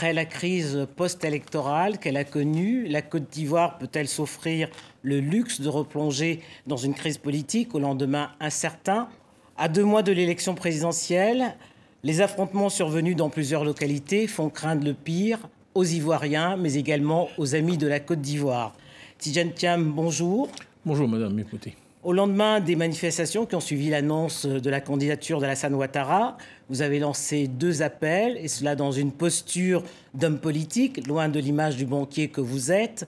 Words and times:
après 0.00 0.14
la 0.14 0.24
crise 0.24 0.86
post-électorale 0.96 1.98
qu'elle 1.98 2.16
a 2.16 2.24
connue, 2.24 2.88
la 2.88 3.02
Côte 3.02 3.28
d'Ivoire 3.30 3.76
peut-elle 3.76 4.08
s'offrir 4.08 4.70
le 5.02 5.20
luxe 5.20 5.60
de 5.60 5.68
replonger 5.68 6.40
dans 6.66 6.78
une 6.78 6.94
crise 6.94 7.18
politique 7.18 7.74
au 7.74 7.78
lendemain 7.78 8.30
incertain? 8.40 9.10
À 9.58 9.68
deux 9.68 9.84
mois 9.84 10.02
de 10.02 10.10
l'élection 10.10 10.54
présidentielle, 10.54 11.54
les 12.02 12.22
affrontements 12.22 12.70
survenus 12.70 13.14
dans 13.14 13.28
plusieurs 13.28 13.62
localités 13.62 14.26
font 14.26 14.48
craindre 14.48 14.86
le 14.86 14.94
pire 14.94 15.38
aux 15.74 15.84
Ivoiriens, 15.84 16.56
mais 16.56 16.76
également 16.76 17.28
aux 17.36 17.54
amis 17.54 17.76
de 17.76 17.86
la 17.86 18.00
Côte 18.00 18.22
d'Ivoire. 18.22 18.72
Tidjane 19.18 19.52
Thiam, 19.52 19.84
bonjour. 19.84 20.48
Bonjour, 20.86 21.08
madame, 21.08 21.38
écoutez. 21.40 21.74
Au 22.02 22.14
lendemain 22.14 22.60
des 22.60 22.76
manifestations 22.76 23.44
qui 23.44 23.54
ont 23.56 23.60
suivi 23.60 23.90
l'annonce 23.90 24.46
de 24.46 24.70
la 24.70 24.80
candidature 24.80 25.38
d'Alassane 25.38 25.74
Ouattara, 25.74 26.38
vous 26.70 26.80
avez 26.80 26.98
lancé 26.98 27.46
deux 27.46 27.82
appels, 27.82 28.38
et 28.38 28.48
cela 28.48 28.74
dans 28.74 28.90
une 28.90 29.12
posture 29.12 29.82
d'homme 30.14 30.38
politique, 30.38 31.06
loin 31.06 31.28
de 31.28 31.38
l'image 31.38 31.76
du 31.76 31.84
banquier 31.84 32.28
que 32.28 32.40
vous 32.40 32.72
êtes. 32.72 33.06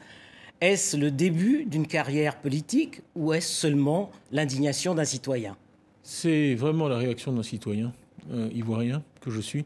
Est-ce 0.60 0.98
le 0.98 1.10
début 1.10 1.64
d'une 1.64 1.86
carrière 1.86 2.36
politique 2.36 3.00
ou 3.16 3.32
est-ce 3.32 3.50
seulement 3.50 4.10
l'indignation 4.30 4.94
d'un 4.94 5.06
citoyen? 5.06 5.56
C'est 6.02 6.54
vraiment 6.54 6.86
la 6.86 6.98
réaction 6.98 7.32
d'un 7.32 7.42
citoyen 7.42 7.94
euh, 8.30 8.50
ivoirien 8.54 9.02
que 9.22 9.30
je 9.30 9.40
suis, 9.40 9.64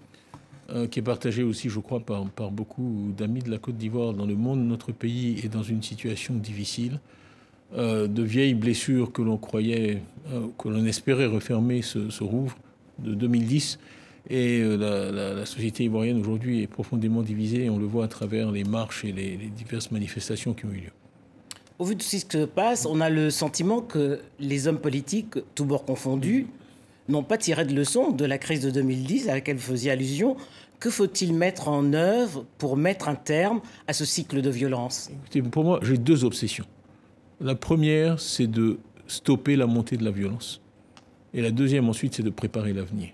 euh, 0.71 0.87
qui 0.87 1.01
est 1.01 1.03
partagée 1.03 1.43
aussi, 1.43 1.69
je 1.69 1.81
crois, 1.81 1.99
par, 1.99 2.27
par 2.27 2.53
beaucoup 2.53 3.13
d'amis 3.17 3.43
de 3.43 3.51
la 3.51 3.59
Côte 3.59 3.77
d'Ivoire 3.77 4.15
dans 4.15 4.25
le 4.25 4.37
monde. 4.37 4.61
Notre 4.61 4.93
pays 4.93 5.41
est 5.43 5.49
dans 5.49 5.65
une 5.65 5.83
situation 5.83 6.35
difficile. 6.35 7.01
Euh, 7.75 8.07
de 8.07 8.23
vieilles 8.23 8.55
blessures 8.55 9.11
que 9.11 9.23
l'on 9.23 9.39
croyait, 9.39 10.01
euh, 10.33 10.47
que 10.57 10.69
l'on 10.69 10.85
espérait 10.85 11.27
refermer 11.27 11.83
se, 11.83 12.11
se, 12.11 12.23
rouvrent 12.23 12.57
de 13.01 13.13
2010. 13.13 13.81
Et 14.31 14.61
euh, 14.61 15.35
la, 15.35 15.45
société 15.47 15.85
ivoirienne 15.85 16.21
aujourd'hui 16.21 16.63
est 16.63 16.69
profondément 16.69 17.23
divisée 17.23 17.69
on 17.69 17.79
le 17.79 17.87
voit 17.87 18.05
à 18.05 18.09
travers 18.09 18.53
les 18.53 18.63
marches 18.63 19.05
et 19.05 19.11
les, 19.11 19.37
diverses 19.37 19.91
manifestations 19.91 20.55
qui 20.55 20.65
ont 20.65 20.71
eu 20.71 20.77
lieu. 20.77 20.93
Au 21.81 21.85
vu 21.85 21.97
de 21.97 22.03
ce 22.03 22.11
qui 22.11 22.21
se 22.21 22.45
passe, 22.45 22.87
on 22.87 23.01
a 23.01 23.11
le 23.11 23.31
sentiment 23.31 23.81
que 23.81 24.21
les 24.39 24.69
hommes 24.69 24.81
politiques, 24.81 25.35
tous 25.57 25.65
bords 25.65 25.85
confondus, 25.85 26.47
n'ont 27.09 27.25
pas 27.25 27.37
tiré 27.37 27.65
de 27.65 27.75
leçon 27.75 28.13
de 28.13 28.25
la 28.25 28.39
crise 28.39 28.61
de 28.61 28.71
2010 28.71 29.29
à 29.29 29.35
laquelle 29.35 29.57
vous 29.57 29.73
faisiez 29.73 29.91
allusion. 29.91 30.37
Que 30.79 30.89
faut-il 30.89 31.35
mettre 31.35 31.69
en 31.69 31.93
œuvre 31.95 32.45
pour 32.59 32.77
mettre 32.77 33.09
un 33.09 33.17
terme 33.17 33.61
à 33.89 33.93
ce 33.93 34.05
cycle 34.05 34.41
de 34.41 34.51
violence? 34.51 35.11
Écoutez, 35.13 35.43
Pour 35.43 35.65
moi, 35.65 35.81
j'ai 35.83 35.99
deux 35.99 36.25
obsessions. 36.25 36.67
La 37.41 37.55
première, 37.55 38.19
c'est 38.19 38.47
de 38.47 38.79
stopper 39.07 39.57
la 39.57 39.67
montée 39.67 39.97
de 39.97 40.05
la 40.05 40.11
violence. 40.11 40.61
Et 41.35 41.43
la 41.43 41.51
deuxième, 41.51 41.89
ensuite, 41.89 42.15
c'est 42.15 42.23
de 42.23 42.31
préparer 42.31 42.73
l'avenir. 42.73 43.11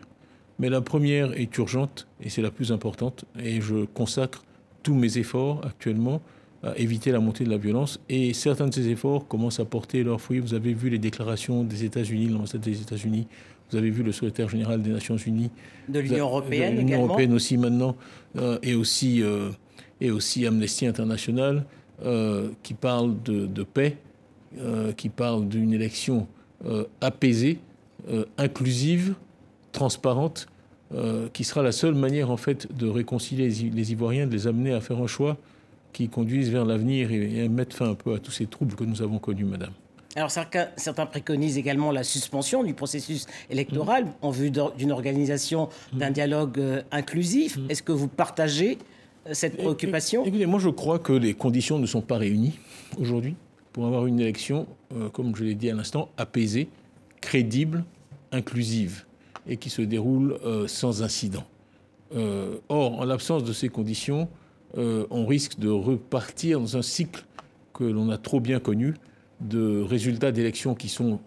Mais 0.58 0.70
la 0.70 0.80
première 0.80 1.32
est 1.38 1.56
urgente 1.58 2.06
et 2.20 2.28
c'est 2.30 2.42
la 2.42 2.52
plus 2.52 2.70
importante. 2.70 3.24
Et 3.38 3.60
je 3.60 3.84
consacre 3.84 4.44
tous 4.84 4.94
mes 4.94 5.18
efforts 5.18 5.60
actuellement 5.66 6.20
à 6.62 6.76
éviter 6.78 7.10
la 7.10 7.18
montée 7.18 7.42
de 7.42 7.50
la 7.50 7.56
violence. 7.56 8.00
Et 8.08 8.32
certains 8.32 8.68
de 8.68 8.74
ces 8.74 8.88
efforts 8.88 9.26
commencent 9.26 9.58
à 9.58 9.64
porter 9.64 10.04
leurs 10.04 10.20
fruits. 10.20 10.38
Vous 10.38 10.54
avez 10.54 10.72
vu 10.72 10.88
les 10.88 10.98
déclarations 10.98 11.64
des 11.64 11.84
États-Unis, 11.84 12.28
l'ambassade 12.28 12.60
des 12.60 12.80
États-Unis. 12.80 13.26
Vous 13.70 13.76
avez 13.76 13.90
vu 13.90 14.04
le 14.04 14.12
secrétaire 14.12 14.48
général 14.48 14.82
des 14.82 14.90
Nations 14.90 15.16
Unies. 15.16 15.50
De 15.88 15.98
l'Union 15.98 16.26
européenne 16.26 16.74
également. 16.74 16.86
L'Union 16.86 17.04
européenne 17.06 17.32
aussi 17.32 17.56
maintenant. 17.56 17.96
Euh, 18.36 18.58
et, 18.62 18.74
aussi, 18.74 19.20
euh, 19.22 19.50
et 20.00 20.12
aussi 20.12 20.46
Amnesty 20.46 20.86
International 20.86 21.64
euh, 22.04 22.50
qui 22.62 22.74
parle 22.74 23.20
de, 23.24 23.46
de 23.46 23.62
paix 23.64 23.96
euh, 24.58 24.92
qui 24.92 25.08
parle 25.08 25.48
d'une 25.48 25.72
élection 25.72 26.26
euh, 26.66 26.84
apaisée, 27.00 27.58
euh, 28.10 28.24
inclusive, 28.38 29.14
transparente, 29.72 30.46
qui 31.32 31.44
sera 31.44 31.62
la 31.62 31.72
seule 31.72 31.94
manière 31.94 32.30
en 32.30 32.36
fait 32.36 32.70
de 32.76 32.86
réconcilier 32.86 33.48
les 33.48 33.92
Ivoiriens, 33.92 34.26
de 34.26 34.32
les 34.32 34.46
amener 34.46 34.74
à 34.74 34.82
faire 34.82 34.98
un 34.98 35.06
choix 35.06 35.38
qui 35.94 36.10
conduise 36.10 36.50
vers 36.50 36.66
l'avenir 36.66 37.10
et, 37.10 37.44
et 37.44 37.48
mettre 37.48 37.74
fin 37.74 37.88
un 37.88 37.94
peu 37.94 38.12
à 38.12 38.18
tous 38.18 38.30
ces 38.30 38.44
troubles 38.44 38.74
que 38.74 38.84
nous 38.84 39.00
avons 39.00 39.18
connus, 39.18 39.46
Madame. 39.46 39.70
Alors 40.16 40.30
certains, 40.30 40.68
certains, 40.76 41.06
préconisent 41.06 41.56
également 41.56 41.92
la 41.92 42.04
suspension 42.04 42.62
du 42.62 42.74
processus 42.74 43.24
électoral 43.48 44.04
en 44.20 44.30
vue 44.30 44.50
d'une 44.50 44.92
organisation 44.92 45.70
d'un 45.94 46.10
dialogue 46.10 46.60
inclusif. 46.90 47.58
Est-ce 47.70 47.82
que 47.82 47.92
vous 47.92 48.08
partagez 48.08 48.76
cette 49.32 49.56
préoccupation? 49.56 50.26
Écoutez, 50.26 50.44
moi 50.44 50.60
je 50.60 50.68
crois 50.68 50.98
que 50.98 51.14
les 51.14 51.32
conditions 51.32 51.78
ne 51.78 51.86
sont 51.86 52.02
pas 52.02 52.18
réunies 52.18 52.58
aujourd'hui 53.00 53.34
pour 53.72 53.86
avoir 53.86 54.06
une 54.06 54.20
élection, 54.20 54.66
euh, 54.94 55.08
comme 55.08 55.34
je 55.34 55.44
l'ai 55.44 55.54
dit 55.54 55.70
à 55.70 55.74
l'instant, 55.74 56.10
apaisée, 56.16 56.68
crédible, 57.20 57.84
inclusive 58.30 59.04
et 59.46 59.56
qui 59.56 59.70
se 59.70 59.82
déroule 59.82 60.38
euh, 60.44 60.68
sans 60.68 61.02
incident. 61.02 61.44
Euh, 62.14 62.58
or, 62.68 63.00
en 63.00 63.04
l'absence 63.04 63.44
de 63.44 63.52
ces 63.52 63.68
conditions, 63.68 64.28
on 64.74 65.26
risque 65.26 65.58
de 65.58 65.68
repartir 65.68 66.58
dans 66.58 66.78
un 66.78 66.82
cycle 66.82 67.26
que 67.74 67.84
l'on 67.84 68.08
a 68.08 68.16
trop 68.16 68.40
bien 68.40 68.58
connu 68.58 68.94
de 69.42 69.82
résultats 69.82 70.32
d'élections 70.32 70.74
qui 70.74 70.88
sont 70.88 71.20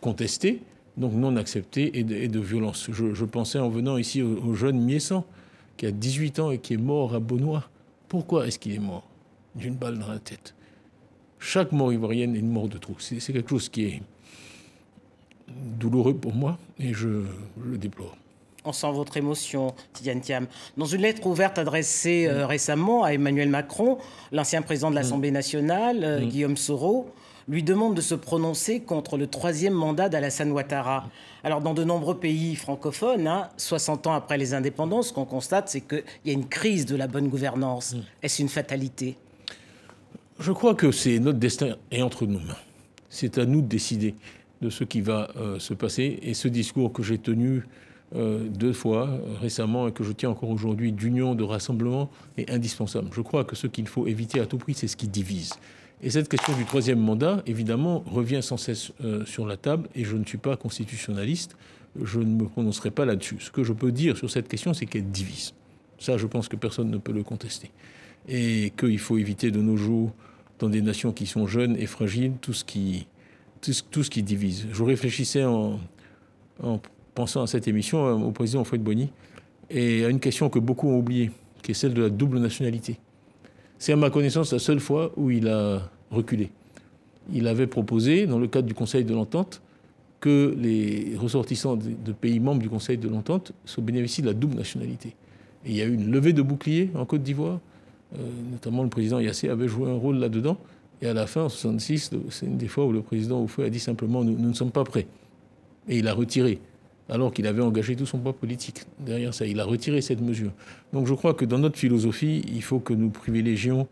contestés, 0.00 0.60
donc 0.96 1.12
non 1.12 1.36
acceptés, 1.36 2.00
et 2.00 2.02
de, 2.02 2.16
et 2.16 2.26
de 2.26 2.40
violence. 2.40 2.88
Je, 2.90 3.24
pensais 3.24 3.60
en 3.60 3.68
venant 3.68 3.96
ici 3.96 4.22
au, 4.22 4.44
au 4.44 4.54
jeune 4.54 4.80
Miessan, 4.80 5.24
qui 5.76 5.86
a 5.86 5.92
18 5.92 6.40
ans 6.40 6.50
et 6.50 6.58
qui 6.58 6.74
est 6.74 6.78
mort 6.78 7.14
à 7.14 7.20
Beaunois. 7.20 7.70
Pourquoi 8.08 8.48
est-ce 8.48 8.58
qu'il 8.58 8.74
est 8.74 8.80
mort? 8.80 9.08
D'une 9.54 9.76
balle 9.76 10.00
dans 10.00 10.08
la 10.08 10.18
tête 10.18 10.56
chaque 11.40 11.72
mort 11.72 11.92
ivoirienne 11.92 12.36
est 12.36 12.38
une 12.38 12.50
mort 12.50 12.68
de 12.68 12.78
trop. 12.78 12.94
C'est 12.98 13.18
quelque 13.32 13.50
chose 13.50 13.68
qui 13.68 13.84
est 13.86 14.02
douloureux 15.78 16.14
pour 16.14 16.34
moi 16.34 16.58
et 16.78 16.92
je, 16.92 17.24
je 17.62 17.70
le 17.70 17.78
déplore. 17.78 18.16
On 18.64 18.72
sent 18.72 18.92
votre 18.92 19.16
émotion, 19.16 19.74
Tidiane 19.94 20.20
Thiam. 20.20 20.46
Dans 20.76 20.84
une 20.84 21.00
lettre 21.00 21.26
ouverte 21.26 21.56
adressée 21.58 22.26
euh, 22.26 22.46
récemment 22.46 23.04
à 23.04 23.14
Emmanuel 23.14 23.48
Macron, 23.48 23.96
l'ancien 24.32 24.60
président 24.60 24.90
de 24.90 24.94
l'Assemblée 24.96 25.30
nationale, 25.30 26.04
euh, 26.04 26.20
mmh. 26.20 26.28
Guillaume 26.28 26.56
Soro, 26.58 27.10
lui 27.48 27.62
demande 27.62 27.94
de 27.94 28.02
se 28.02 28.14
prononcer 28.14 28.80
contre 28.80 29.16
le 29.16 29.26
troisième 29.26 29.72
mandat 29.72 30.10
d'Alassane 30.10 30.52
Ouattara. 30.52 31.08
Alors, 31.42 31.62
dans 31.62 31.72
de 31.72 31.84
nombreux 31.84 32.18
pays 32.18 32.54
francophones, 32.54 33.26
hein, 33.26 33.48
60 33.56 34.06
ans 34.06 34.12
après 34.12 34.36
les 34.36 34.52
indépendances, 34.52 35.08
ce 35.08 35.12
qu'on 35.14 35.24
constate, 35.24 35.70
c'est 35.70 35.80
qu'il 35.80 36.04
y 36.26 36.30
a 36.30 36.34
une 36.34 36.46
crise 36.46 36.84
de 36.84 36.96
la 36.96 37.06
bonne 37.06 37.28
gouvernance. 37.28 37.96
Est-ce 38.22 38.42
une 38.42 38.50
fatalité? 38.50 39.16
Je 40.40 40.52
crois 40.52 40.74
que 40.74 40.90
c'est 40.90 41.18
notre 41.18 41.38
destin 41.38 41.76
est 41.90 42.02
entre 42.02 42.26
nos 42.26 42.40
mains. 42.40 42.56
C'est 43.10 43.38
à 43.38 43.44
nous 43.44 43.60
de 43.60 43.66
décider 43.66 44.14
de 44.62 44.70
ce 44.70 44.84
qui 44.84 45.00
va 45.00 45.30
euh, 45.36 45.58
se 45.58 45.74
passer. 45.74 46.18
Et 46.22 46.34
ce 46.34 46.48
discours 46.48 46.92
que 46.92 47.02
j'ai 47.02 47.18
tenu 47.18 47.64
euh, 48.14 48.48
deux 48.48 48.72
fois 48.72 49.08
euh, 49.08 49.18
récemment 49.40 49.88
et 49.88 49.92
que 49.92 50.02
je 50.02 50.12
tiens 50.12 50.30
encore 50.30 50.50
aujourd'hui 50.50 50.92
d'union, 50.92 51.34
de 51.34 51.44
rassemblement 51.44 52.10
est 52.38 52.50
indispensable. 52.50 53.08
Je 53.12 53.20
crois 53.20 53.44
que 53.44 53.54
ce 53.54 53.66
qu'il 53.66 53.86
faut 53.86 54.06
éviter 54.06 54.40
à 54.40 54.46
tout 54.46 54.58
prix, 54.58 54.74
c'est 54.74 54.88
ce 54.88 54.96
qui 54.96 55.08
divise. 55.08 55.52
Et 56.02 56.08
cette 56.08 56.28
question 56.28 56.56
du 56.56 56.64
troisième 56.64 57.00
mandat, 57.00 57.42
évidemment, 57.46 58.02
revient 58.06 58.42
sans 58.42 58.56
cesse 58.56 58.92
sur 59.26 59.44
la 59.44 59.58
table 59.58 59.86
et 59.94 60.04
je 60.04 60.16
ne 60.16 60.24
suis 60.24 60.38
pas 60.38 60.56
constitutionnaliste. 60.56 61.56
Je 62.02 62.20
ne 62.20 62.24
me 62.36 62.46
prononcerai 62.46 62.90
pas 62.90 63.04
là-dessus. 63.04 63.36
Ce 63.40 63.50
que 63.50 63.64
je 63.64 63.74
peux 63.74 63.92
dire 63.92 64.16
sur 64.16 64.30
cette 64.30 64.48
question, 64.48 64.72
c'est 64.72 64.86
qu'elle 64.86 65.10
divise. 65.10 65.52
Ça, 65.98 66.16
je 66.16 66.26
pense 66.26 66.48
que 66.48 66.56
personne 66.56 66.90
ne 66.90 66.96
peut 66.96 67.12
le 67.12 67.22
contester. 67.22 67.70
Et 68.28 68.72
qu'il 68.78 68.98
faut 68.98 69.18
éviter 69.18 69.50
de 69.50 69.60
nos 69.60 69.76
jours 69.76 70.14
dans 70.60 70.68
des 70.68 70.82
nations 70.82 71.12
qui 71.12 71.26
sont 71.26 71.46
jeunes 71.46 71.76
et 71.76 71.86
fragiles, 71.86 72.32
tout 72.40 72.52
ce 72.52 72.64
qui, 72.64 73.06
tout, 73.60 74.02
ce 74.02 74.10
qui 74.10 74.22
divise. 74.22 74.66
Je 74.72 74.82
réfléchissais 74.82 75.44
en, 75.44 75.80
en, 76.62 76.80
pensant 77.14 77.42
à 77.42 77.46
cette 77.46 77.66
émission 77.66 78.06
euh, 78.06 78.12
au 78.12 78.30
président 78.30 78.62
Fouad 78.62 78.82
Bonny 78.82 79.10
et 79.70 80.04
à 80.04 80.08
une 80.08 80.20
question 80.20 80.48
que 80.48 80.58
beaucoup 80.58 80.88
ont 80.88 80.98
oubliée, 80.98 81.30
qui 81.62 81.72
est 81.72 81.74
celle 81.74 81.94
de 81.94 82.02
la 82.02 82.10
double 82.10 82.38
nationalité. 82.38 82.98
C'est 83.78 83.92
à 83.92 83.96
ma 83.96 84.10
connaissance 84.10 84.52
la 84.52 84.58
seule 84.58 84.80
fois 84.80 85.12
où 85.16 85.30
il 85.30 85.48
a 85.48 85.90
reculé. 86.10 86.50
Il 87.32 87.46
avait 87.46 87.66
proposé, 87.66 88.26
dans 88.26 88.38
le 88.38 88.46
cadre 88.46 88.68
du 88.68 88.74
Conseil 88.74 89.04
de 89.04 89.14
l'entente, 89.14 89.62
que 90.20 90.54
les 90.58 91.16
ressortissants 91.16 91.76
de 91.76 92.12
pays 92.12 92.40
membres 92.40 92.60
du 92.60 92.68
Conseil 92.68 92.98
de 92.98 93.08
l'entente 93.08 93.52
se 93.64 93.80
bénéficient 93.80 94.20
de 94.20 94.26
la 94.26 94.34
double 94.34 94.56
nationalité. 94.56 95.14
Et 95.64 95.70
il 95.70 95.76
y 95.76 95.80
a 95.80 95.86
eu 95.86 95.94
une 95.94 96.10
levée 96.10 96.34
de 96.34 96.42
bouclier 96.42 96.90
en 96.94 97.06
Côte 97.06 97.22
d'Ivoire, 97.22 97.60
notamment 98.50 98.82
le 98.82 98.88
président 98.88 99.20
Yassé 99.20 99.48
avait 99.48 99.68
joué 99.68 99.90
un 99.90 99.94
rôle 99.96 100.16
là-dedans. 100.16 100.56
Et 101.02 101.06
à 101.06 101.14
la 101.14 101.26
fin, 101.26 101.44
en 101.44 101.48
66, 101.48 102.10
c'est 102.28 102.46
une 102.46 102.58
des 102.58 102.68
fois 102.68 102.84
où 102.84 102.92
le 102.92 103.00
président 103.00 103.42
Oufoué 103.42 103.64
a 103.64 103.70
dit 103.70 103.80
simplement 103.80 104.22
nous, 104.22 104.36
ne 104.38 104.52
sommes 104.52 104.70
pas 104.70 104.84
prêts. 104.84 105.06
Et 105.88 105.98
il 105.98 106.08
a 106.08 106.12
retiré, 106.12 106.58
alors 107.08 107.32
qu'il 107.32 107.46
avait 107.46 107.62
engagé 107.62 107.96
tout 107.96 108.06
son 108.06 108.18
poids 108.18 108.34
politique 108.34 108.82
derrière 108.98 109.32
ça. 109.32 109.46
Il 109.46 109.60
a 109.60 109.64
retiré 109.64 110.02
cette 110.02 110.20
mesure. 110.20 110.52
Donc 110.92 111.06
je 111.06 111.14
crois 111.14 111.32
que 111.32 111.44
dans 111.44 111.58
notre 111.58 111.78
philosophie, 111.78 112.44
il 112.52 112.62
faut 112.62 112.80
que 112.80 112.92
nous 112.92 113.10
privilégions 113.10 113.88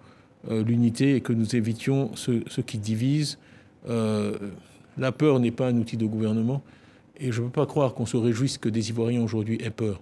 euh, 0.51 0.63
l'unité 0.63 1.17
et 1.17 1.21
que 1.21 1.33
nous 1.33 1.57
évitions 1.57 2.11
ce, 2.15 2.43
ce 2.47 2.61
qui 2.61 2.79
divise. 2.79 3.39
Euh, 3.89 4.37
la 4.99 5.13
peur 5.13 5.41
n'est 5.41 5.51
pas 5.51 5.69
un 5.69 5.77
outil 5.77 5.97
de 5.97 6.07
gouvernement. 6.07 6.63
Et 7.21 7.33
je 7.33 7.41
ne 7.41 7.47
peux 7.47 7.53
pas 7.53 7.67
croire 7.67 7.95
qu'on 7.95 8.07
se 8.07 8.17
réjouisse 8.17 8.59
que 8.59 8.69
des 8.69 8.91
Ivoiriens 8.91 9.23
aujourd'hui 9.23 9.59
aient 9.63 9.71
peur. 9.71 10.01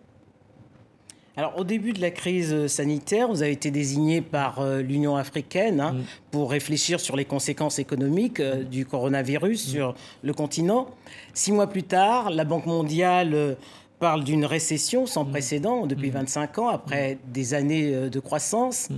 Alors, 1.38 1.58
au 1.58 1.64
début 1.64 1.92
de 1.92 2.00
la 2.00 2.10
crise 2.10 2.66
sanitaire, 2.66 3.28
vous 3.28 3.42
avez 3.42 3.52
été 3.52 3.70
désigné 3.70 4.22
par 4.22 4.60
euh, 4.60 4.80
l'Union 4.80 5.16
africaine 5.16 5.82
hein, 5.82 5.92
mmh. 5.92 6.04
pour 6.30 6.50
réfléchir 6.50 6.98
sur 6.98 7.14
les 7.14 7.26
conséquences 7.26 7.78
économiques 7.78 8.40
euh, 8.40 8.64
du 8.64 8.86
coronavirus 8.86 9.66
mmh. 9.66 9.70
sur 9.70 9.94
le 10.22 10.32
continent. 10.32 10.88
Six 11.34 11.52
mois 11.52 11.66
plus 11.66 11.82
tard, 11.82 12.30
la 12.30 12.44
Banque 12.44 12.64
mondiale 12.64 13.34
euh, 13.34 13.54
parle 13.98 14.24
d'une 14.24 14.46
récession 14.46 15.04
sans 15.04 15.26
précédent 15.26 15.86
depuis 15.86 16.08
25 16.08 16.58
ans, 16.58 16.68
après 16.68 17.18
des 17.26 17.52
années 17.52 18.10
de 18.10 18.20
croissance. 18.20 18.88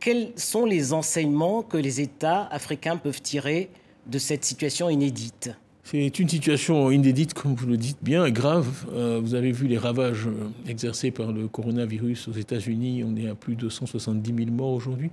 Quels 0.00 0.32
sont 0.36 0.64
les 0.64 0.92
enseignements 0.92 1.62
que 1.62 1.76
les 1.76 2.00
États 2.00 2.46
africains 2.50 2.96
peuvent 2.96 3.22
tirer 3.22 3.68
de 4.06 4.18
cette 4.18 4.44
situation 4.44 4.90
inédite? 4.90 5.50
C'est 5.84 6.18
une 6.18 6.28
situation 6.28 6.90
inédite, 6.90 7.32
comme 7.32 7.54
vous 7.54 7.66
le 7.66 7.78
dites 7.78 7.98
bien, 8.02 8.28
grave. 8.28 8.86
Euh, 8.92 9.20
vous 9.22 9.34
avez 9.34 9.52
vu 9.52 9.68
les 9.68 9.78
ravages 9.78 10.26
euh, 10.26 10.48
exercés 10.68 11.10
par 11.10 11.32
le 11.32 11.48
coronavirus 11.48 12.28
aux 12.28 12.32
États-Unis. 12.32 13.04
On 13.04 13.16
est 13.16 13.28
à 13.28 13.34
plus 13.34 13.56
de 13.56 13.70
170 13.70 14.34
000 14.44 14.50
morts 14.50 14.72
aujourd'hui. 14.72 15.10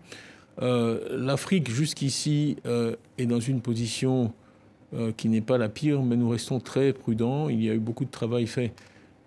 Euh, 0.61 1.17
L'Afrique, 1.17 1.69
jusqu'ici, 1.71 2.57
est 3.17 3.25
dans 3.25 3.39
une 3.39 3.61
position 3.61 4.33
qui 5.17 5.27
n'est 5.27 5.41
pas 5.41 5.57
la 5.57 5.67
pire, 5.67 6.01
mais 6.03 6.15
nous 6.15 6.29
restons 6.29 6.59
très 6.59 6.93
prudents. 6.93 7.49
Il 7.49 7.61
y 7.63 7.69
a 7.69 7.73
eu 7.73 7.79
beaucoup 7.79 8.05
de 8.05 8.11
travail 8.11 8.47
fait 8.47 8.73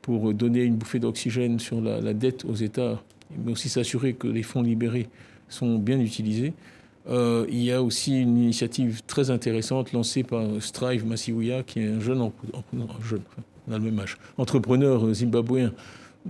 pour 0.00 0.32
donner 0.32 0.62
une 0.62 0.76
bouffée 0.76 0.98
d'oxygène 0.98 1.58
sur 1.58 1.80
la, 1.80 2.00
la, 2.00 2.14
dette 2.14 2.46
aux 2.46 2.54
États, 2.54 3.02
mais 3.36 3.52
aussi 3.52 3.68
s'assurer 3.68 4.14
que 4.14 4.26
les 4.28 4.42
fonds 4.42 4.62
libérés 4.62 5.08
sont 5.48 5.78
bien 5.78 6.00
utilisés. 6.00 6.54
Euh, 7.08 7.46
il 7.48 7.62
y 7.62 7.72
a 7.72 7.82
aussi 7.82 8.20
une 8.20 8.36
initiative 8.38 9.02
très 9.06 9.30
intéressante 9.30 9.92
lancée 9.92 10.22
par 10.22 10.44
Strive 10.60 11.06
Masiwia, 11.06 11.62
qui 11.62 11.80
est 11.80 11.88
un 11.88 12.00
jeune, 12.00 12.30
entrepreneur 14.36 15.14
zimbabwéen, 15.14 15.72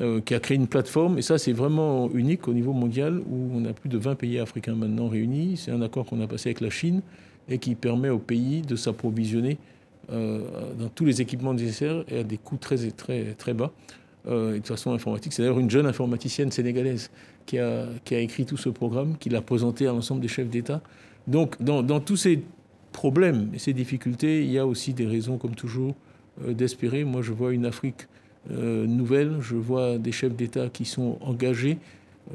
euh, 0.01 0.21
qui 0.21 0.35
a 0.35 0.41
créé 0.41 0.57
une 0.57 0.69
plateforme. 0.69 1.19
Et 1.19 1.23
ça, 1.23 1.39
c'est 1.39 1.53
vraiment 1.53 2.11
unique 2.13 2.47
au 2.47 2.53
niveau 2.53 2.73
mondial, 2.73 3.21
où 3.29 3.51
on 3.55 3.65
a 3.65 3.73
plus 3.73 3.89
de 3.89 3.99
20 3.99 4.15
pays 4.15 4.39
africains 4.39 4.75
maintenant 4.75 5.09
réunis. 5.09 5.57
C'est 5.57 5.73
un 5.73 5.83
accord 5.83 6.07
qu'on 6.07 6.21
a 6.21 6.27
passé 6.27 6.51
avec 6.51 6.61
la 6.61 6.71
Chine 6.71 7.03
et 7.49 7.59
qui 7.59 7.75
permet 7.75 8.11
au 8.11 8.19
pays 8.19 8.63
de 8.63 8.77
s'approvisionner 8.77 9.59
euh, 10.13 10.41
dans 10.79 10.89
tous 10.89 11.05
les 11.05 11.21
équipements 11.21 11.55
nécessaires 11.55 12.05
et 12.09 12.21
à 12.21 12.23
des 12.23 12.39
coûts 12.39 12.57
très, 12.57 12.77
très, 12.91 13.35
très 13.35 13.55
bas. 13.55 13.73
et 14.29 14.61
de 14.61 14.67
façon 14.67 14.93
informatique. 14.93 15.33
C'est 15.33 15.43
d'ailleurs 15.43 15.59
une 15.59 15.71
jeune 15.71 15.87
informaticienne 15.87 16.51
sénégalaise 16.53 17.11
qui 17.49 17.59
a, 17.59 18.21
écrit 18.21 18.45
tout 18.45 18.59
ce 18.59 18.69
programme, 18.69 19.17
qui 19.19 19.31
l'a 19.31 19.41
présenté 19.41 19.87
à 19.87 19.93
l'ensemble 19.93 20.21
des 20.21 20.29
chefs 20.29 20.51
d'État. 20.51 20.83
Donc, 21.27 21.61
dans, 21.63 21.83
dans, 21.83 21.99
tous 21.99 22.17
ces 22.17 22.43
problèmes 22.93 23.51
et 23.55 23.59
ces 23.59 23.73
difficultés, 23.73 24.45
il 24.45 24.51
y 24.51 24.59
a 24.59 24.67
aussi 24.67 24.93
des 24.93 25.07
raisons, 25.07 25.39
comme 25.39 25.55
toujours, 25.55 25.95
euh, 26.45 26.53
d'espérer. 26.53 27.05
Moi, 27.05 27.23
je 27.23 27.33
vois 27.33 27.55
une 27.55 27.65
Afrique 27.65 28.07
euh, 28.51 28.87
nouvelle, 28.87 29.39
je 29.41 29.57
vois 29.57 29.97
des 29.97 30.13
chefs 30.13 30.35
d'État 30.35 30.69
qui 30.69 30.85
sont 30.85 31.19
engagés. 31.23 31.79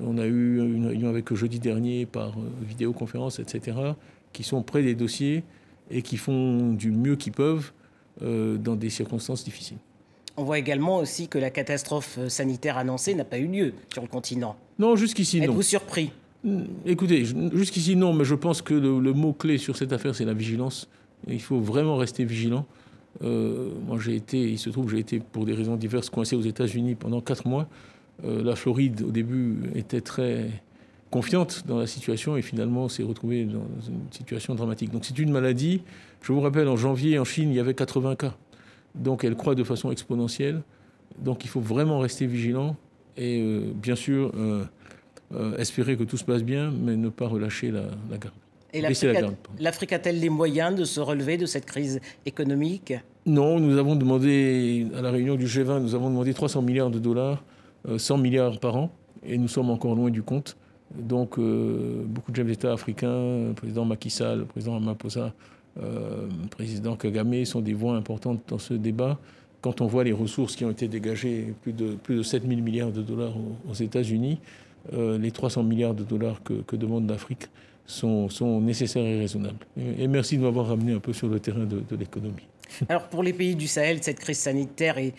On 0.02 0.18
a 0.18 0.26
eu 0.26 0.58
une 0.58 0.88
réunion 0.88 1.10
avec 1.10 1.32
eux 1.32 1.36
jeudi 1.36 1.60
dernier 1.60 2.08
par 2.08 2.30
euh, 2.30 2.50
vidéoconférence, 2.68 3.38
etc., 3.38 3.78
qui 4.32 4.42
sont 4.42 4.64
près 4.64 4.82
des 4.82 4.96
dossiers 4.96 5.44
et 5.92 6.02
qui 6.02 6.18
font 6.18 6.74
du 6.74 6.92
mieux 6.92 7.16
qu'ils 7.16 7.34
peuvent 7.34 7.72
dans 8.22 8.76
des 8.76 8.90
circonstances 8.90 9.44
difficiles. 9.44 9.78
On 10.38 10.44
voit 10.44 10.58
également 10.58 10.98
aussi 10.98 11.28
que 11.28 11.38
la 11.38 11.50
catastrophe 11.50 12.20
sanitaire 12.30 12.78
annoncée 12.78 13.16
n'a 13.16 13.26
pas 13.26 13.38
eu 13.38 13.48
lieu 13.48 13.74
sur 13.92 14.02
le 14.02 14.08
continent. 14.08 14.56
Non, 14.80 14.96
jusqu'ici, 14.96 15.40
non. 15.40 15.46
Êtes-vous 15.46 15.62
surpris 15.62 16.12
hmm, 16.44 16.64
Écoutez, 16.86 17.26
jusqu'ici, 17.26 17.96
non, 17.96 18.14
mais 18.14 18.26
je 18.26 18.36
pense 18.36 18.62
que 18.62 18.74
le, 18.74 19.14
mot-clé 19.14 19.58
sur 19.58 19.76
cette 19.78 19.94
affaire, 19.94 20.16
c'est 20.16 20.26
la 20.26 20.34
vigilance. 20.34 20.90
il 21.28 21.42
faut 21.42 21.60
vraiment 21.60 21.98
rester 21.98 22.26
vigilant. 22.26 22.66
Euh, 23.24 23.70
moi, 23.86 23.98
j'ai 24.00 24.16
été, 24.16 24.40
il 24.40 24.58
se 24.58 24.70
trouve, 24.70 24.90
j'ai 24.90 25.00
été 25.00 25.20
pour 25.20 25.46
des 25.46 25.54
raisons 25.54 25.76
diverses 25.76 26.10
coincé 26.10 26.36
aux 26.36 26.42
États-Unis 26.42 26.96
pendant 26.96 27.22
quatre 27.22 27.48
mois. 27.48 27.68
Euh, 28.26 28.44
la 28.44 28.56
Floride, 28.56 29.02
au 29.02 29.12
début, 29.12 29.58
était 29.76 30.02
très 30.02 30.50
confiante 31.12 31.64
dans 31.68 31.78
la 31.78 31.86
situation 31.86 32.38
et 32.38 32.42
finalement 32.42 32.90
s'est 32.90 33.04
retrouvée 33.04 33.46
dans 33.46 33.68
une 33.88 34.12
situation 34.12 34.56
dramatique. 34.56 34.92
Donc 34.92 35.06
c'est 35.06 35.20
une 35.20 35.32
maladie. 35.32 35.82
Je 36.22 36.34
vous 36.34 36.42
rappelle, 36.42 36.68
en 36.68 36.76
janvier, 36.76 37.20
en 37.20 37.24
Chine, 37.24 37.50
il 37.52 37.56
y 37.56 37.60
avait 37.60 37.76
80 37.76 38.16
cas. 38.16 38.36
Donc 38.96 39.24
elle 39.24 39.36
croît 39.36 39.54
de 39.54 39.64
façon 39.64 39.92
exponentielle. 39.92 40.64
Donc 41.20 41.46
il 41.46 41.50
faut 41.50 41.60
vraiment 41.60 42.00
rester 42.00 42.26
vigilant 42.26 42.76
et 43.18 43.40
euh, 43.42 43.72
bien 43.74 43.96
sûr 43.96 44.32
euh, 44.36 44.64
euh, 45.34 45.58
espérer 45.58 45.98
que 45.98 46.04
tout 46.04 46.18
se 46.18 46.24
passe 46.24 46.44
bien, 46.44 46.72
mais 46.72 46.96
ne 46.96 47.10
pas 47.10 47.28
relâcher 47.28 47.72
la, 47.72 47.84
garde. 48.12 48.34
Et 48.74 48.82
l'Afrique 49.60 49.94
a-t-elle 49.94 50.20
les 50.20 50.30
moyens 50.30 50.76
de 50.76 50.84
se 50.84 51.00
relever 51.00 51.38
de 51.38 51.46
cette 51.46 51.66
crise 51.66 52.02
économique? 52.26 52.94
Non, 53.26 53.60
nous 53.60 53.78
avons 53.78 53.96
demandé, 53.96 54.88
à 54.98 55.02
la 55.02 55.12
réunion 55.12 55.36
du 55.36 55.46
G20, 55.46 55.80
nous 55.80 55.94
avons 55.96 56.10
demandé 56.10 56.34
300 56.34 56.62
milliards 56.64 56.90
de 56.90 56.98
dollars, 56.98 57.44
100 57.96 58.18
milliards 58.18 58.60
par 58.60 58.76
an, 58.76 58.92
et 59.24 59.38
nous 59.38 59.48
sommes 59.48 59.70
encore 59.70 59.94
loin 59.96 60.10
du 60.10 60.24
compte. 60.24 60.58
Donc, 60.96 61.40
beaucoup 61.40 62.32
de 62.32 62.36
chefs 62.36 62.48
d'État 62.48 62.74
africains, 62.74 63.48
le 63.50 63.54
président 63.54 63.86
Macky 63.86 64.10
Sall, 64.10 64.40
le 64.40 64.46
président 64.46 64.74
Ramaphosa, 64.74 65.34
euh, 65.82 66.28
le 66.42 66.48
président 66.50 66.96
Kagame 66.96 67.46
sont 67.46 67.62
des 67.62 67.74
voix 67.74 67.96
importantes 67.96 68.42
dans 68.48 68.60
ce 68.60 68.74
débat. 68.74 69.18
Quand 69.64 69.82
on 69.82 69.88
voit 69.88 70.04
les 70.04 70.12
ressources 70.12 70.56
qui 70.56 70.66
ont 70.66 70.70
été 70.70 70.88
dégagées, 70.88 71.56
plus 71.64 71.74
de, 71.74 71.96
plus 71.96 72.18
de 72.18 72.24
7 72.24 72.48
000 72.48 72.62
milliards 72.62 72.92
de 72.92 73.02
dollars 73.02 73.34
aux, 73.68 73.74
États-Unis, 73.74 74.38
euh, 74.94 75.18
les 75.18 75.32
300 75.32 75.64
milliards 75.64 75.96
de 75.96 76.04
dollars 76.04 76.44
que, 76.44 76.76
demande 76.76 77.10
l'Afrique 77.10 77.48
sont, 77.86 78.30
sont, 78.30 78.62
nécessaires 78.62 79.06
et 79.06 79.20
raisonnables. 79.20 79.66
Et, 79.98 80.08
merci 80.08 80.38
de 80.38 80.44
m'avoir 80.44 80.68
ramené 80.68 80.94
un 80.94 81.00
peu 81.00 81.14
sur 81.14 81.28
le 81.28 81.40
terrain 81.40 81.66
de 81.66 81.96
l'économie. 81.96 82.44
Alors 82.90 83.04
pour 83.04 83.24
les 83.24 83.34
pays 83.34 83.56
du 83.56 83.68
Sahel, 83.68 84.02
cette 84.02 84.20
crise 84.20 84.40
sanitaire 84.40 84.98
est, 84.98 85.14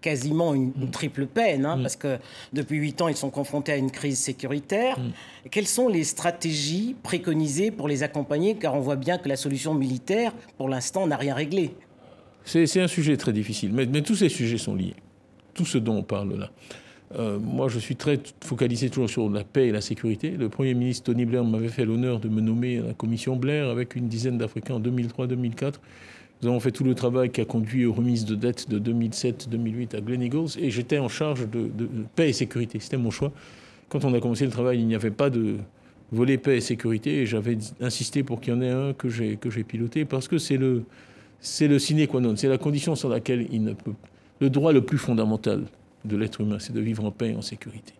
quasiment 0.00 0.54
une, 0.54 0.68
mm. 0.68 0.90
triple 0.90 1.26
peine, 1.26 1.66
hein, 1.66 1.76
mm. 1.76 1.82
parce 1.82 1.96
que 1.96 2.18
depuis 2.52 2.78
huit 2.78 3.00
ans, 3.00 3.08
ils 3.08 3.16
sont 3.16 3.30
confrontés 3.30 3.72
à 3.72 3.76
une 3.76 3.90
crise 3.90 4.18
sécuritaire. 4.18 4.98
Mm. 4.98 5.48
Quelles 5.50 5.66
sont 5.66 5.88
les 5.88 6.04
stratégies 6.04 6.96
préconisées 7.02 7.70
pour 7.70 7.88
les 7.88 8.02
accompagner? 8.02 8.56
Car 8.56 8.74
on 8.74 8.80
voit 8.80 8.96
bien 8.96 9.18
que 9.18 9.28
la 9.28 9.36
solution 9.36 9.74
militaire, 9.74 10.32
pour 10.58 10.68
l'instant, 10.68 11.06
n'a 11.06 11.16
rien 11.16 11.34
réglé. 11.34 11.74
C'est 12.44 12.80
un 12.80 12.88
sujet 12.88 13.16
très 13.16 13.32
difficile, 13.32 13.72
mais, 13.72 14.02
tous 14.02 14.16
ces 14.16 14.28
sujets 14.28 14.58
sont 14.58 14.74
liés. 14.74 14.94
Tout 15.54 15.64
ce 15.64 15.78
dont 15.78 15.96
on 15.96 16.02
parle 16.02 16.38
là. 16.38 16.50
Euh, 17.18 17.38
moi, 17.38 17.68
je 17.68 17.78
suis 17.78 17.96
très 17.96 18.18
focalisé 18.42 18.88
toujours 18.88 19.10
sur 19.10 19.28
la 19.28 19.44
paix 19.44 19.68
et 19.68 19.72
la 19.72 19.82
sécurité. 19.82 20.30
Le 20.30 20.48
Premier 20.48 20.72
ministre 20.72 21.04
Tony 21.04 21.26
Blair 21.26 21.44
m'avait 21.44 21.68
fait 21.68 21.84
l'honneur 21.84 22.20
de 22.20 22.28
me 22.28 22.40
nommer 22.40 22.78
à 22.78 22.82
la 22.88 22.94
commission 22.94 23.36
Blair 23.36 23.68
avec 23.68 23.96
une 23.96 24.08
dizaine 24.08 24.38
d'Africains 24.38 24.74
en 24.74 24.80
2003-2004. 24.80 25.74
Nous 26.40 26.48
avons 26.48 26.58
fait 26.58 26.72
tout 26.72 26.84
le 26.84 26.94
travail 26.94 27.30
qui 27.30 27.40
a 27.42 27.44
conduit 27.44 27.84
aux 27.84 27.92
remises 27.92 28.24
de 28.24 28.34
dettes 28.34 28.68
de 28.68 28.78
2007-2008 28.92 29.94
à 29.94 30.00
Glen 30.00 30.22
Eagles 30.22 30.58
et 30.58 30.70
j'étais 30.70 30.98
en 30.98 31.08
charge 31.08 31.48
de, 31.48 31.70
paix 32.16 32.30
et 32.30 32.32
sécurité. 32.32 32.80
C'était 32.80 32.96
mon 32.96 33.10
choix. 33.10 33.30
Quand 33.90 34.04
on 34.04 34.14
a 34.14 34.20
commencé 34.20 34.46
le 34.46 34.50
travail, 34.50 34.80
il 34.80 34.86
n'y 34.86 34.94
avait 34.94 35.10
pas 35.10 35.28
de 35.28 35.56
volet 36.10 36.38
paix 36.38 36.56
et 36.56 36.60
sécurité 36.60 37.20
et 37.20 37.26
j'avais 37.26 37.58
insisté 37.80 38.22
pour 38.22 38.40
qu'il 38.40 38.54
y 38.54 38.56
en 38.56 38.62
ait 38.62 38.70
un 38.70 38.94
que 38.94 39.08
j'ai 39.10 39.36
piloté 39.36 40.06
parce 40.06 40.28
que 40.28 40.38
c'est 40.38 40.56
le, 40.56 40.84
c'est 41.42 41.68
le 41.68 41.78
sine 41.78 42.06
qua 42.06 42.20
non, 42.20 42.36
c'est 42.36 42.48
la 42.48 42.56
condition 42.56 42.94
sur 42.94 43.08
laquelle 43.08 43.48
il 43.50 43.62
ne 43.64 43.74
peut. 43.74 43.94
Le 44.40 44.48
droit 44.48 44.72
le 44.72 44.82
plus 44.82 44.96
fondamental 44.96 45.64
de 46.04 46.16
l'être 46.16 46.40
humain, 46.40 46.58
c'est 46.58 46.72
de 46.72 46.80
vivre 46.80 47.04
en 47.04 47.10
paix 47.10 47.30
et 47.30 47.36
en 47.36 47.42
sécurité. 47.42 47.94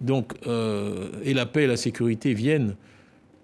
Donc, 0.00 0.34
euh, 0.46 1.10
et 1.24 1.34
la 1.34 1.46
paix 1.46 1.64
et 1.64 1.66
la 1.66 1.76
sécurité 1.76 2.32
viennent 2.32 2.76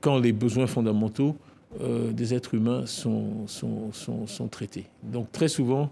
quand 0.00 0.18
les 0.18 0.32
besoins 0.32 0.66
fondamentaux 0.66 1.36
euh, 1.80 2.12
des 2.12 2.34
êtres 2.34 2.54
humains 2.54 2.86
sont, 2.86 3.46
sont, 3.46 3.92
sont, 3.92 4.48
traités. 4.48 4.86
Donc 5.02 5.32
très 5.32 5.48
souvent, 5.48 5.90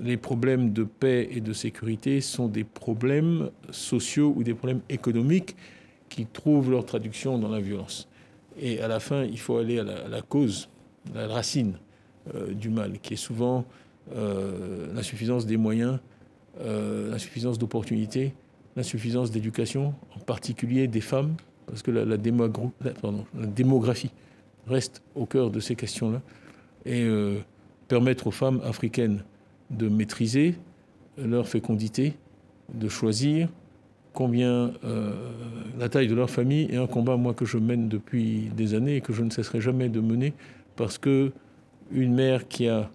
les 0.00 0.16
problèmes 0.16 0.72
de 0.72 0.84
paix 0.84 1.28
et 1.30 1.40
de 1.40 1.52
sécurité 1.52 2.20
sont 2.20 2.48
des 2.48 2.64
problèmes 2.64 3.50
sociaux 3.70 4.34
ou 4.36 4.42
des 4.42 4.54
problèmes 4.54 4.80
économiques 4.88 5.56
qui 6.08 6.26
trouvent 6.26 6.70
leur 6.70 6.84
traduction 6.84 7.38
dans 7.38 7.48
la 7.48 7.60
violence. 7.60 8.08
Et 8.60 8.80
à 8.80 8.88
la 8.88 9.00
fin, 9.00 9.24
il 9.24 9.38
faut 9.38 9.56
aller 9.56 9.78
à 9.78 9.84
la, 9.84 10.22
cause, 10.22 10.68
à 11.14 11.26
la 11.26 11.28
racine 11.28 11.74
du 12.54 12.68
mal, 12.68 12.98
qui 13.00 13.14
est 13.14 13.16
souvent 13.16 13.64
euh, 14.14 14.92
l'insuffisance 14.94 15.46
des 15.46 15.56
moyens, 15.56 15.98
l'insuffisance 16.60 17.58
d'opportunités, 17.58 18.34
l'insuffisance 18.76 19.30
d'éducation, 19.30 19.94
en 20.16 20.20
particulier 20.20 20.86
des 20.86 21.00
femmes, 21.00 21.34
parce 21.66 21.82
que 21.82 21.90
la, 21.90 22.16
démographie 23.46 24.10
reste 24.66 25.02
au 25.14 25.26
cœur 25.26 25.50
de 25.50 25.60
ces 25.60 25.74
questions-là. 25.74 26.20
Et 26.84 27.02
euh, 27.02 27.38
permettre 27.88 28.26
aux 28.26 28.32
femmes 28.32 28.60
africaines 28.64 29.22
de 29.70 29.88
maîtriser 29.88 30.54
leur 31.16 31.48
fécondité, 31.48 32.14
de 32.74 32.88
choisir 32.88 33.48
combien 34.12 34.72
euh, 34.84 35.12
la 35.78 35.88
taille 35.88 36.08
de 36.08 36.14
leur 36.14 36.28
famille 36.28 36.68
est 36.70 36.76
un 36.76 36.86
combat 36.86 37.16
moi 37.16 37.34
que 37.34 37.44
je 37.44 37.58
mène 37.58 37.88
depuis 37.88 38.50
des 38.56 38.74
années 38.74 38.96
et 38.96 39.00
que 39.00 39.12
je 39.12 39.22
ne 39.22 39.30
cesserai 39.30 39.60
jamais 39.60 39.88
de 39.88 40.00
mener 40.00 40.34
parce 40.76 40.98
que 40.98 41.32
une 41.92 42.14
mère 42.14 42.48
qui 42.48 42.68
a 42.68 42.90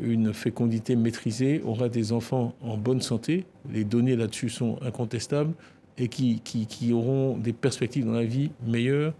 une 0.00 0.32
fécondité 0.32 0.96
maîtrisée 0.96 1.62
aura 1.64 1.88
des 1.88 2.12
enfants 2.12 2.54
en 2.62 2.76
bonne 2.76 3.00
santé, 3.00 3.44
les 3.70 3.84
données 3.84 4.16
là-dessus 4.16 4.48
sont 4.48 4.78
incontestables 4.82 5.52
et 5.98 6.08
qui, 6.08 6.92
auront 6.92 7.36
des 7.36 7.52
perspectives 7.52 8.06
dans 8.06 8.12
la 8.12 8.24
vie 8.24 8.50
meilleures 8.66 9.14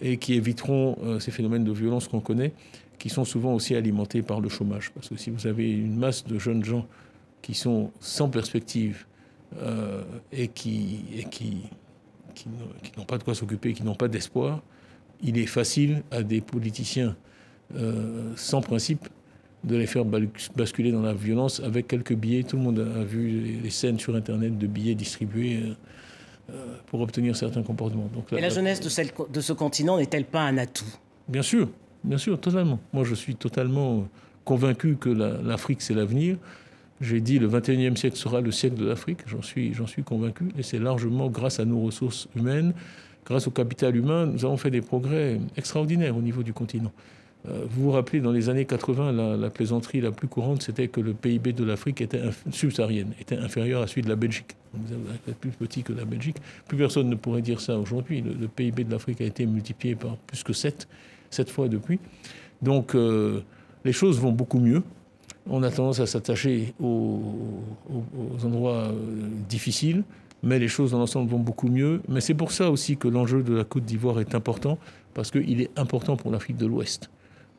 et 0.00 0.16
qui 0.16 0.34
éviteront 0.34 0.96
euh, 1.02 1.18
ces 1.18 1.30
phénomènes 1.30 1.64
de 1.64 1.72
violence 1.72 2.08
qu'on 2.08 2.20
connaît, 2.20 2.52
qui 2.98 3.08
sont 3.08 3.24
souvent 3.24 3.54
aussi 3.54 3.74
alimentés 3.74 4.22
par 4.22 4.40
le 4.40 4.48
chômage. 4.48 4.90
Parce 4.92 5.08
que 5.08 5.16
si 5.16 5.30
vous 5.30 5.46
avez 5.46 5.70
une 5.70 5.96
masse 5.96 6.24
de 6.24 6.38
jeunes 6.38 6.64
gens 6.64 6.86
qui 7.42 7.54
sont 7.54 7.90
sans 8.00 8.28
perspective 8.28 9.06
euh, 9.60 10.02
et 10.32 10.48
qui, 10.48 11.00
et 11.16 11.24
qui, 11.24 11.58
qui 12.34 12.48
n'ont 12.96 13.04
pas 13.04 13.18
de 13.18 13.24
quoi 13.24 13.34
s'occuper, 13.34 13.72
qui 13.72 13.82
n'ont 13.82 13.94
pas 13.94 14.08
d'espoir, 14.08 14.62
il 15.22 15.36
est 15.36 15.46
facile 15.46 16.02
à 16.10 16.22
des 16.22 16.40
politiciens 16.40 17.16
euh, 17.76 18.32
sans 18.36 18.60
principe 18.60 19.08
de 19.64 19.76
les 19.76 19.86
faire 19.86 20.04
basculer 20.04 20.92
dans 20.92 21.02
la 21.02 21.12
violence 21.12 21.60
avec 21.60 21.88
quelques 21.88 22.14
billets. 22.14 22.44
Tout 22.44 22.56
le 22.56 22.62
monde 22.62 22.78
a 22.78 23.04
vu 23.04 23.60
les 23.62 23.70
scènes 23.70 23.98
sur 23.98 24.14
Internet 24.14 24.56
de 24.56 24.66
billets 24.66 24.94
distribués 24.94 25.60
euh, 26.50 26.76
pour 26.86 27.00
obtenir 27.00 27.36
certains 27.36 27.62
comportements. 27.62 28.08
Donc, 28.14 28.32
Et 28.32 28.40
la, 28.40 28.48
jeunesse 28.48 28.80
de, 28.80 29.32
de 29.32 29.40
ce 29.40 29.52
continent 29.52 29.98
n'est-elle 29.98 30.24
pas 30.24 30.42
un 30.42 30.58
atout? 30.58 30.86
Bien 31.26 31.42
sûr, 31.42 31.68
bien 32.04 32.18
sûr, 32.18 32.40
totalement. 32.40 32.78
Moi, 32.92 33.04
je 33.04 33.14
suis 33.14 33.34
totalement 33.34 34.08
convaincu 34.44 34.96
que 34.96 35.10
l'Afrique, 35.10 35.82
c'est 35.82 35.92
l'avenir. 35.92 36.38
J'ai 37.00 37.20
dit 37.20 37.38
le 37.38 37.48
21e 37.48 37.96
siècle 37.96 38.16
sera 38.16 38.40
le 38.40 38.50
siècle 38.50 38.76
de 38.76 38.86
l'Afrique, 38.86 39.18
j'en 39.26 39.42
suis, 39.42 39.74
suis 39.86 40.02
convaincu, 40.02 40.48
et 40.58 40.62
c'est 40.62 40.78
largement 40.78 41.28
grâce 41.28 41.60
à 41.60 41.64
nos 41.64 41.80
ressources 41.80 42.28
humaines, 42.34 42.72
grâce 43.24 43.46
au 43.46 43.50
capital 43.50 43.94
humain, 43.94 44.26
nous 44.26 44.44
avons 44.44 44.56
fait 44.56 44.70
des 44.70 44.80
progrès 44.80 45.38
extraordinaires 45.56 46.16
au 46.16 46.22
niveau 46.22 46.42
du 46.42 46.52
continent. 46.52 46.92
Euh, 47.46 47.64
vous 47.70 47.84
vous 47.84 47.90
rappelez, 47.92 48.20
dans 48.20 48.32
les 48.32 48.48
années 48.48 48.64
80, 48.64 49.36
la, 49.36 49.50
plaisanterie 49.50 50.00
la 50.00 50.10
plus 50.10 50.28
courante, 50.28 50.62
c'était 50.62 50.88
que 50.88 51.00
le 51.00 51.14
PIB 51.14 51.52
de 51.52 51.64
l'Afrique 51.64 52.00
était 52.00 52.20
subsaharienne 52.50 53.12
était 53.20 53.36
inférieur 53.36 53.82
à 53.82 53.86
celui 53.86 54.02
de 54.02 54.08
la 54.08 54.16
Belgique. 54.16 54.56
Plus 55.40 55.50
petit 55.50 55.82
que 55.82 55.92
la 55.92 56.04
Belgique. 56.04 56.36
Plus 56.66 56.76
personne 56.76 57.08
ne 57.08 57.14
pourrait 57.14 57.42
dire 57.42 57.60
ça 57.60 57.78
aujourd'hui. 57.78 58.22
Le, 58.22 58.48
PIB 58.48 58.84
de 58.84 58.90
l'Afrique 58.90 59.20
a 59.20 59.24
été 59.24 59.46
multiplié 59.46 59.94
par 59.94 60.16
plus 60.16 60.42
que 60.42 60.52
7, 60.52 60.88
7 61.30 61.50
fois 61.50 61.68
depuis. 61.68 62.00
Donc 62.60 62.94
euh, 62.94 63.40
les 63.84 63.92
choses 63.92 64.20
vont 64.20 64.32
beaucoup 64.32 64.58
mieux. 64.58 64.82
On 65.48 65.62
a 65.62 65.70
tendance 65.70 66.00
à 66.00 66.06
s'attacher 66.06 66.74
aux, 66.78 67.62
endroits 68.44 68.88
euh, 68.88 68.92
difficiles, 69.48 70.02
mais 70.42 70.58
les 70.58 70.68
choses 70.68 70.90
dans 70.90 70.98
l'ensemble 70.98 71.30
vont 71.30 71.38
beaucoup 71.38 71.68
mieux. 71.68 72.02
Mais 72.08 72.20
c'est 72.20 72.34
pour 72.34 72.52
ça 72.52 72.70
aussi 72.70 72.98
que 72.98 73.08
l'enjeu 73.08 73.42
de 73.42 73.54
la 73.54 73.64
Côte 73.64 73.84
d'Ivoire 73.84 74.20
est 74.20 74.34
important, 74.34 74.78
parce 75.14 75.30
qu'il 75.30 75.62
est 75.62 75.70
important 75.78 76.16
pour 76.16 76.30
l'Afrique 76.30 76.58
de 76.58 76.66
l'Ouest. 76.66 77.08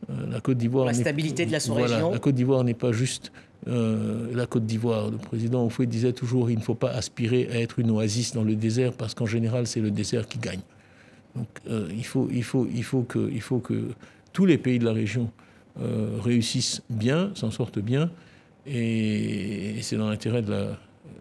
Euh, 0.10 0.14
la 0.32 0.40
Côte 0.40 0.58
d'Ivoire. 0.58 0.86
La 0.86 0.94
stabilité 0.94 1.46
de 1.46 1.52
la 1.52 1.60
sous-région. 1.60 2.12
la 2.12 2.20
Côte 2.20 2.36
d'Ivoire 2.36 2.64
n'est 2.64 2.74
pas 2.74 2.92
juste 2.92 3.32
euh, 3.68 4.28
la 4.34 4.46
Côte 4.46 4.66
d'Ivoire. 4.66 5.12
Le 5.12 5.18
président 5.18 5.66
Oufoué 5.66 5.86
disait 5.86 6.14
toujours 6.14 6.50
il 6.50 6.58
ne 6.58 6.64
faut 6.64 6.76
pas 6.76 6.92
aspirer 6.92 7.50
à 7.52 7.60
être 7.60 7.80
une 7.80 7.92
oasis 7.92 8.34
dans 8.34 8.44
le 8.44 8.56
désert 8.56 8.94
parce 8.94 9.14
qu'en 9.14 9.26
général 9.26 9.68
c'est 9.68 9.82
le 9.82 9.92
désert 9.92 10.28
qui 10.28 10.40
gagne. 10.40 10.62
Donc 11.36 11.48
il, 11.68 12.06
faut, 12.06 12.28
il, 12.32 12.44
faut, 12.44 12.68
il, 12.74 12.84
faut 12.84 13.04
que, 13.04 13.30
il 13.32 13.42
faut 13.42 13.60
que 13.60 13.90
tous 14.34 14.46
les 14.46 14.58
pays 14.58 14.80
de 14.80 14.86
la 14.86 14.94
région 14.94 15.30
euh, 15.82 16.18
réussissent 16.22 16.82
bien, 16.90 17.32
s'en 17.36 17.52
sortent 17.52 17.80
bien. 17.80 18.10
Et, 18.66 19.76
c'est 19.82 19.96
dans 19.96 20.10
l'intérêt 20.10 20.42
de 20.42 20.52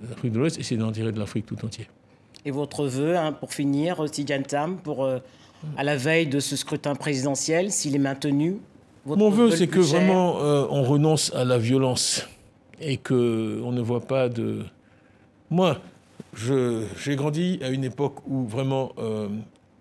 l'Afrique 0.08 0.32
de 0.32 0.38
l'Ouest 0.38 0.58
et 0.58 0.62
c'est 0.62 0.76
dans 0.76 0.86
l'intérêt 0.86 1.12
de 1.12 1.18
l'Afrique 1.18 1.46
tout 1.46 1.64
entière. 1.64 1.86
Et 2.44 2.50
votre 2.50 2.86
vœu, 2.86 3.16
hein, 3.16 3.32
pour 3.32 3.52
finir, 3.52 4.04
Tidiane 4.10 4.42
Tam, 4.42 4.78
pour, 4.78 5.04
euh, 5.04 5.18
à 5.76 5.84
la 5.84 5.96
veille 5.96 6.26
de 6.26 6.40
ce 6.40 6.56
scrutin 6.56 6.94
présidentiel, 6.94 7.70
s'il 7.70 7.94
est 7.94 8.00
maintenu 8.00 8.56
Mon 9.16 9.30
vœu, 9.30 9.50
c'est 9.50 9.68
que 9.68 9.80
vraiment 9.80 10.40
euh, 10.40 10.66
on 10.70 10.82
renonce 10.82 11.32
à 11.34 11.44
la 11.44 11.58
violence 11.58 12.26
et 12.80 12.96
qu'on 12.96 13.72
ne 13.72 13.80
voit 13.80 14.00
pas 14.00 14.28
de. 14.28 14.64
Moi, 15.50 15.78
j'ai 16.34 17.16
grandi 17.16 17.58
à 17.62 17.68
une 17.68 17.84
époque 17.84 18.26
où 18.26 18.46
vraiment 18.46 18.92
un, 18.98 19.28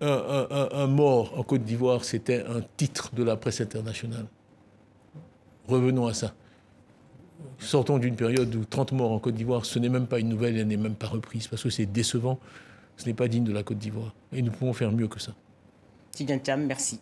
un, 0.00 0.86
mort 0.86 1.38
en 1.38 1.42
Côte 1.42 1.64
d'Ivoire, 1.64 2.04
c'était 2.04 2.44
un 2.44 2.60
titre 2.76 3.10
de 3.14 3.22
la 3.22 3.36
presse 3.36 3.60
internationale. 3.60 4.26
Revenons 5.66 6.06
à 6.06 6.14
ça. 6.14 6.34
Sortons 7.58 7.98
d'une 7.98 8.16
période 8.16 8.54
où 8.54 8.64
30 8.64 8.92
morts 8.92 9.12
en 9.12 9.18
Côte 9.18 9.34
d'Ivoire, 9.34 9.64
ce 9.64 9.78
n'est 9.78 9.88
même 9.88 10.06
pas 10.06 10.18
une 10.18 10.28
nouvelle, 10.28 10.56
elle 10.56 10.66
n'est 10.66 10.76
même 10.76 10.94
pas 10.94 11.06
reprise, 11.06 11.46
parce 11.46 11.62
que 11.62 11.70
c'est 11.70 11.86
décevant, 11.86 12.38
ce 12.96 13.06
n'est 13.06 13.14
pas 13.14 13.28
digne 13.28 13.44
de 13.44 13.52
la 13.52 13.62
Côte 13.62 13.78
d'Ivoire. 13.78 14.14
Et 14.32 14.42
nous 14.42 14.50
pouvons 14.50 14.72
faire 14.72 14.90
mieux 14.92 15.08
que 15.08 15.20
ça. 15.20 15.32
Merci. 16.66 17.00